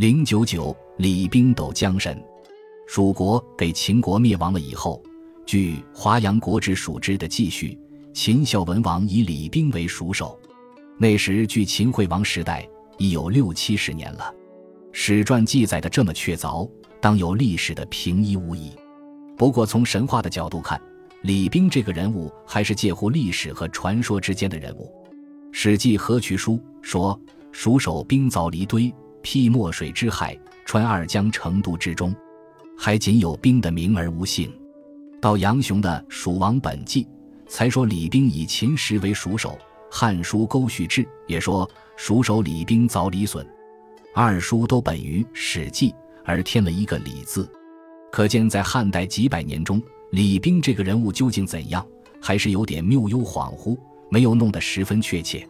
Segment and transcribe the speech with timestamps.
[0.00, 2.18] 零九九李冰斗江神，
[2.86, 5.02] 蜀国被秦国灭亡了以后，
[5.44, 7.78] 据《华阳国志·蜀志》的记叙，
[8.14, 10.40] 秦孝文王以李冰为蜀首。
[10.98, 12.66] 那时距秦惠王时代
[12.96, 14.34] 已有六七十年了，
[14.90, 16.66] 史传记载的这么确凿，
[16.98, 18.72] 当有历史的平依无疑。
[19.36, 20.80] 不过从神话的角度看，
[21.24, 24.90] 李冰这个人物还是介乎历史和传说之间的人物。
[25.52, 27.20] 《史记·河渠书》说
[27.52, 28.90] ：“蜀守冰凿离堆，
[29.22, 32.14] 辟墨水之海，穿二江，成都之中，
[32.76, 34.52] 还仅有冰的名而无姓。”
[35.20, 37.04] 到杨雄的《蜀王本纪》
[37.46, 39.50] 才说李冰以秦时为蜀守。
[39.92, 43.46] 《汉书·沟绪志》也说：“蜀守李冰凿李损。”
[44.14, 45.90] 二书都本于《史记》，
[46.24, 47.50] 而添了一个“李”字，
[48.12, 51.84] 可见在汉代几百年中，李冰这个人物究竟怎样，
[52.20, 53.76] 还是有点谬幽恍惚，
[54.10, 55.46] 没有弄得十分确切。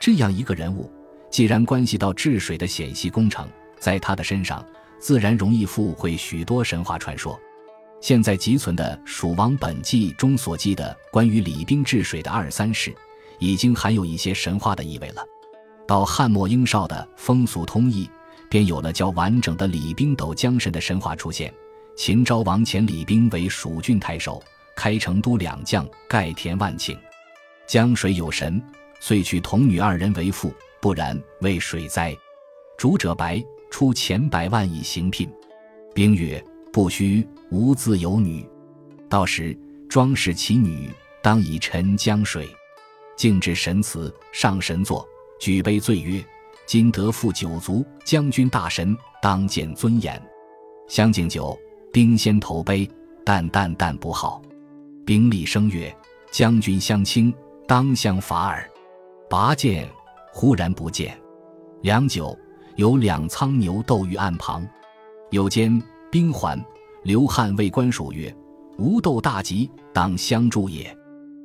[0.00, 0.90] 这样一个人物，
[1.32, 3.48] 既然关系到治水的险系工程，
[3.80, 4.64] 在他的身上，
[5.00, 7.40] 自然容易附会许多神话传说。
[8.00, 12.94] 现在集存的《蜀王本纪》中所记的关于李冰治水的二三事。
[13.38, 15.24] 已经含有一些神话的意味了。
[15.84, 18.06] 到汉末英少的《风俗通义》，
[18.48, 21.52] 便有了较完整的李冰斗江神的神话出现。
[21.96, 24.40] 秦昭王遣李冰为蜀郡太守，
[24.76, 26.96] 开成都两将，盖田万顷。
[27.66, 28.62] 江水有神，
[29.00, 32.14] 遂娶童女二人为妇，不然为水灾。
[32.76, 35.30] 主者白出钱百万以行聘。
[35.94, 38.44] 冰曰：“不须，吾自有女。
[39.08, 39.56] 到时
[39.88, 40.90] 装饰其女，
[41.22, 42.48] 当以沉江水。”
[43.16, 45.06] 敬至神祠，上神座，
[45.38, 46.20] 举杯醉曰
[46.66, 50.20] ：“今得复九族，将军大神，当见尊严。”
[50.88, 51.56] 相敬酒，
[51.92, 52.90] 兵先投杯，
[53.24, 54.42] 但淡淡不好。
[55.06, 55.94] 兵厉声曰
[56.32, 57.32] ：“将军相轻，
[57.68, 58.68] 当相伐耳。”
[59.30, 59.88] 拔剑，
[60.32, 61.16] 忽然不见。
[61.82, 62.36] 良久，
[62.76, 64.66] 有两仓牛斗于岸旁。
[65.30, 65.80] 有间
[66.10, 66.58] 兵还，
[67.04, 68.34] 刘汉谓官属曰
[68.78, 70.96] ：“吾斗大吉，当相助也。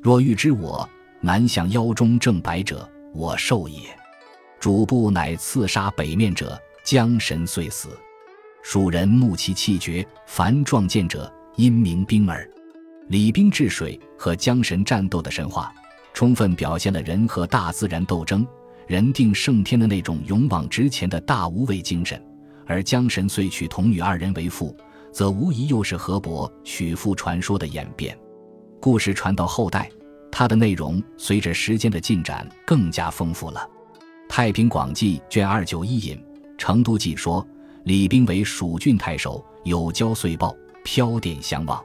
[0.00, 0.88] 若欲知我。”
[1.20, 3.80] 南向腰中正白者，我受也。
[4.60, 7.88] 主簿乃刺杀北面者，江神遂死。
[8.62, 12.48] 蜀人目其气绝，凡撞见者，因名兵耳。
[13.08, 15.74] 李冰治水和江神战斗的神话，
[16.14, 18.46] 充分表现了人和大自然斗争、
[18.88, 22.20] 人定胜天的那种勇往直前的大无畏精神。
[22.66, 24.76] 而江神遂娶童女二人为妇，
[25.12, 28.18] 则无疑又是河伯娶妇传说的演变。
[28.80, 29.88] 故事传到后代。
[30.30, 33.66] 它的内容随着时间的进展更加丰富了，
[34.28, 36.16] 《太平广记》卷二九一引
[36.58, 37.44] 《成都记》说
[37.84, 41.82] ：“李冰为蜀郡太守，有交遂报，飘电相望。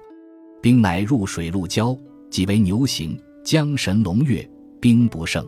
[0.61, 1.97] 兵乃入水路交，
[2.29, 3.17] 即为牛行。
[3.45, 4.47] 江神龙跃，
[4.81, 5.47] 兵不胜。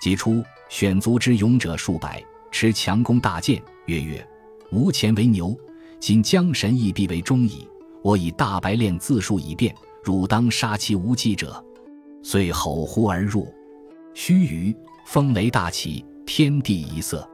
[0.00, 4.26] 即出选卒之勇者数百，持强弓大箭，曰曰：
[4.72, 5.54] 吾前为牛，
[5.98, 7.68] 今江神亦必为忠矣。
[8.02, 11.62] 我以大白练自述以便，汝当杀其无忌者。”
[12.24, 13.46] 遂吼呼而入，
[14.14, 14.74] 须臾，
[15.06, 17.28] 风雷大起，天地一色。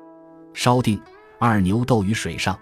[0.53, 1.01] 稍定，
[1.39, 2.59] 二牛斗于水上，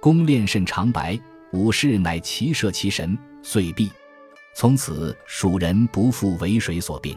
[0.00, 1.18] 弓练甚长白，
[1.52, 3.90] 武士乃骑射其神，遂毙。
[4.56, 7.16] 从此，蜀人不复为水所病。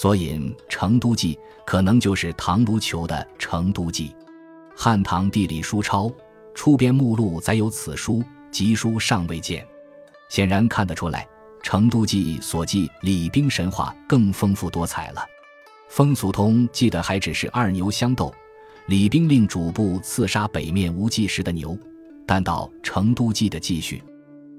[0.00, 1.34] 所引《成都记》，
[1.66, 4.10] 可能就是唐卢求的《成都记》。
[4.76, 6.08] 汉唐地理书钞
[6.54, 8.22] 出编目录载有此书，
[8.52, 9.66] 集书尚未见，
[10.28, 11.26] 显然看得出来。
[11.64, 15.20] 《成都记》所记李冰神话更丰富多彩了，
[15.88, 18.32] 《风俗通》记得还只是二牛相斗，
[18.86, 21.76] 李冰令主簿刺杀北面无忌时的牛，
[22.24, 24.00] 但到《成都记》的记叙，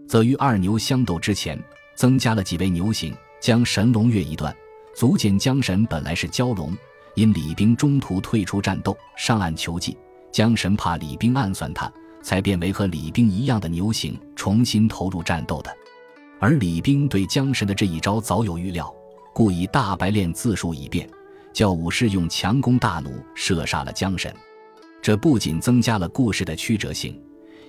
[0.06, 1.58] 则于二牛相斗之前
[1.96, 4.54] 增加了几位牛形，将神龙跃一段，
[4.96, 6.76] 足见江神本来是蛟龙，
[7.16, 9.98] 因李冰中途退出战斗，上岸求计，
[10.32, 11.92] 江神怕李冰暗算他，
[12.22, 15.76] 才变为和李冰一样的牛形，重新投入战斗的。
[16.40, 18.94] 而李冰对江神的这一招早有预料，
[19.34, 21.10] 故以大白练自述以便，
[21.54, 24.34] 叫武士用强弓大弩射杀了江神。
[25.02, 27.22] 这不仅增加了故事的曲折性，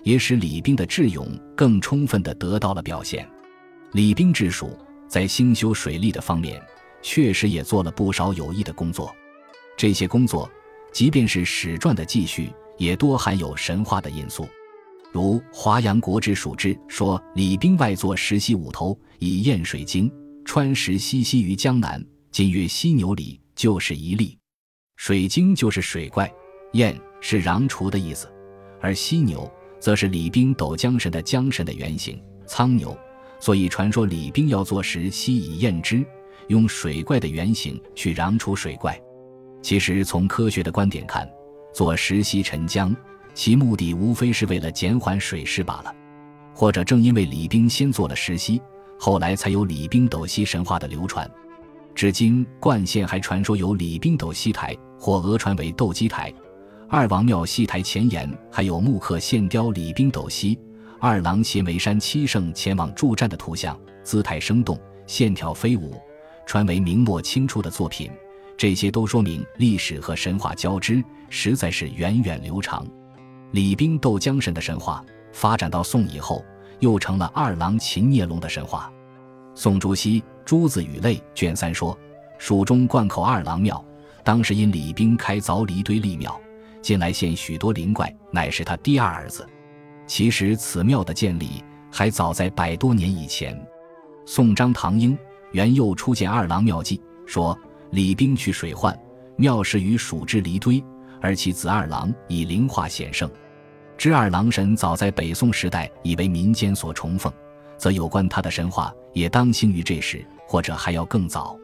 [0.03, 3.29] 也使李冰的智勇更充分地得到了表现。
[3.93, 4.77] 李冰治蜀
[5.09, 6.61] 在兴修水利的方面，
[7.03, 9.15] 确实也做了不少有益的工作。
[9.77, 10.51] 这些工作，
[10.93, 14.49] 即便是史传的记叙，也多含有神话的因素。
[15.13, 20.13] 如《华阳国志·蜀志》说：“李冰外作石溪五头，以验水经，
[20.45, 24.39] 穿石溪溪于江南，今曰犀牛里，就是一例。
[24.97, 26.33] 水经就是水怪，
[26.75, 28.33] 验是禳除的意思，
[28.81, 29.51] 而犀牛
[29.81, 32.97] 则是李冰斗江神的江神的原型苍牛，
[33.41, 36.05] 所以传说李冰要做石溪以验之，
[36.51, 39.01] 用水怪的原型去禳除水怪。
[39.63, 41.27] 其实从科学的观点看，
[41.73, 42.95] 做石溪沉江。”
[43.33, 45.95] 其目的无非是为了减缓水势罢了。
[46.53, 48.61] 或者正因为李冰先做了石溪，
[48.99, 51.31] 后来才有李冰斗溪神话的流传。
[51.95, 56.35] 至今，冠县还传说有李冰斗溪台，或讹传为斗鸡台。
[56.89, 60.59] 二王庙戏台前沿还有木刻线雕李冰斗溪，
[60.99, 64.77] 二郎携眉山七圣前往助战的图像，姿态生动，
[65.07, 65.95] 线条飞舞，
[66.51, 68.11] 传为明末清初的作品。
[68.57, 72.85] 这些都说明历史和神话交织，实在是源远流长。
[73.53, 75.01] 李冰斗江神的神话
[75.33, 76.45] 发展到宋以后，
[76.81, 78.93] 又成了二郎擒孽龙的神话。
[79.55, 81.97] 宋朱熹《朱子语类》卷三说，
[82.37, 83.81] 蜀中灌口二郎庙，
[84.25, 86.37] 当时因李冰开凿离堆立庙。
[86.83, 89.49] 近来现许多灵怪，乃是他第二儿子。
[90.05, 91.63] 其实此庙的建立
[91.93, 93.57] 还早在百多年以前。
[94.27, 95.17] 宋张唐英
[95.53, 97.59] 元佑初见二郎妙计，说
[97.91, 98.97] 李冰去水患，
[99.37, 100.83] 妙事于蜀之离堆，
[101.21, 103.29] 而其子二郎以灵化显圣。
[103.99, 107.33] 知二郎神早在北宋时代已为民间所崇奉，
[107.77, 111.59] 则有关他的神话也当兴于这时，或者还要更早。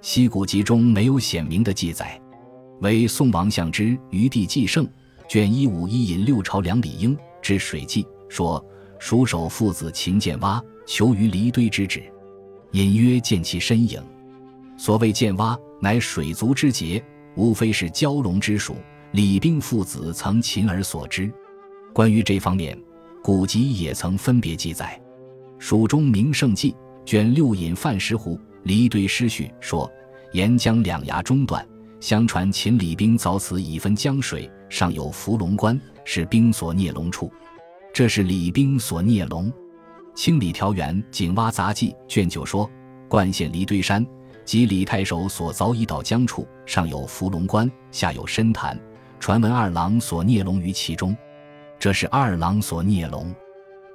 [0.00, 2.20] 西古籍中没有显明的记载。
[2.80, 4.86] 为宋王相之《余地纪胜》
[5.28, 8.64] 卷一五一引六朝梁李英之水记说：
[8.98, 12.02] 蜀守父子秦建蛙求于离堆之址，
[12.74, 14.02] 隐约见其身影。
[14.76, 17.02] 所谓建蛙，乃水族之节，
[17.36, 18.76] 无非是蛟龙之属。
[19.12, 21.32] 李冰父子曾擒而所知。
[21.92, 22.76] 关于这方面，
[23.22, 25.00] 古籍也曾分别记载。
[25.56, 26.72] 《蜀中名胜记》
[27.06, 29.88] 卷六引范石湖离堆诗序说：
[30.32, 31.64] 沿江两崖中断。
[32.00, 37.32] 相传秦李冰凿此以分江水，上有伏龙关，是冰所孽龙处。
[37.94, 39.48] 这是李冰所孽龙。
[40.14, 42.70] 《清理条源井蛙杂记》卷九说，
[43.08, 44.06] 冠县离堆山
[44.44, 48.78] 即李太守所凿以导江处，上有伏龙关，下有深潭，
[49.18, 51.16] 传闻二郎所孽龙于其中。
[51.78, 53.34] 这是二郎所孽龙，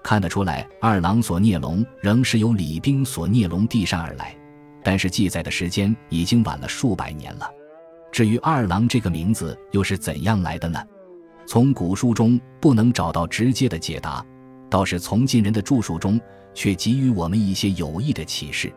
[0.04, 4.36] 看得出来，二郎所孽龙仍是由李冰所孽龙递上而来，
[4.84, 7.50] 但是记载的时间已经晚了数百年了。
[8.12, 10.80] 至于二郎这个名字又是怎样来的呢？
[11.48, 14.24] 从古书中不能找到直接的解答，
[14.70, 16.20] 倒是从近人的著述中
[16.54, 18.72] 却给予我们一些有益的启示。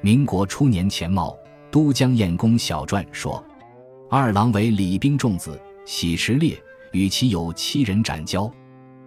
[0.00, 1.30] 民国初年钱茂
[1.70, 3.44] 《都江堰公小传》说，
[4.10, 6.56] 二郎为李冰仲子，喜持猎，
[6.92, 8.50] 与其有七人斩交，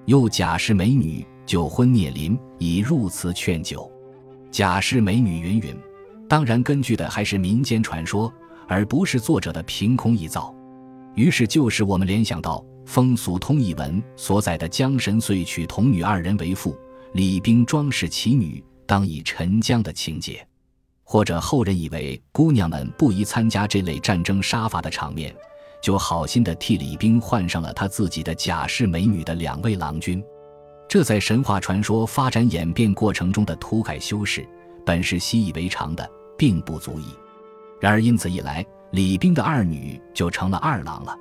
[0.06, 3.92] 又假释美女，酒昏聂林，以入祠劝酒。
[4.52, 5.76] 假释美女云云，
[6.28, 8.32] 当然根据的还是民间传说。
[8.72, 10.54] 而不是作者的凭空臆造，
[11.16, 16.76] 于是就使我们联想到《风俗通义文》所载的江神遂娶童女二人为妇，
[17.14, 20.38] 李冰装饰其女，当以沉江的情节；
[21.04, 25.32] 或者后人以为姑娘们不宜参加这类战争杀伐的场面，
[25.84, 30.20] 就好心的替李冰换上了他自己的假释美女的两位郎君。
[30.88, 34.44] 这在神话传说发展演变过程中的涂改修饰，
[34.84, 37.14] 本是习以为常的，并不足以。
[37.80, 41.16] 然而，因此一来，李冰的二女就成了二郎了。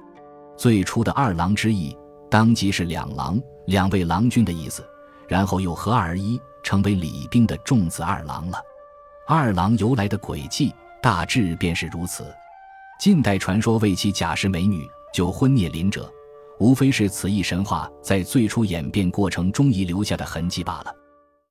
[0.59, 1.97] 最初的二郎之意，
[2.29, 4.85] 当即是两郎、两位郎君的意思，
[5.29, 8.59] 然后又合二而一，成为李冰的重子二郎了。
[9.29, 12.27] 二郎由来的轨迹大致便是如此。
[12.99, 14.85] 近代传说为其假释美女，
[15.15, 16.13] 就婚孽邻者，
[16.59, 20.93] 无非是此一神话在最初演变过程中遗留下的痕迹罢了。